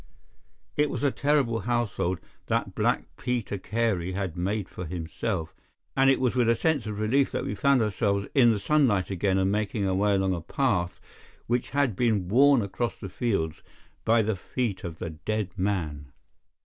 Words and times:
It 0.77 0.89
was 0.89 1.03
a 1.03 1.11
terrible 1.11 1.59
household 1.59 2.17
that 2.47 2.73
Black 2.73 3.03
Peter 3.17 3.59
Carey 3.59 4.13
had 4.13 4.35
made 4.35 4.67
for 4.67 4.87
himself, 4.87 5.53
and 5.95 6.09
it 6.09 6.19
was 6.19 6.33
with 6.35 6.49
a 6.49 6.55
sense 6.55 6.87
of 6.87 6.99
relief 6.99 7.29
that 7.29 7.43
we 7.45 7.53
found 7.53 7.83
ourselves 7.83 8.25
in 8.33 8.49
the 8.51 8.59
sunlight 8.59 9.11
again 9.11 9.37
and 9.37 9.51
making 9.51 9.87
our 9.87 9.93
way 9.93 10.15
along 10.15 10.33
a 10.33 10.41
path 10.41 10.99
which 11.45 11.69
had 11.69 11.95
been 11.95 12.29
worn 12.29 12.63
across 12.63 12.95
the 12.99 13.09
fields 13.09 13.61
by 14.03 14.23
the 14.23 14.35
feet 14.35 14.83
of 14.83 14.97
the 14.97 15.11
dead 15.11 15.51
man. 15.55 16.11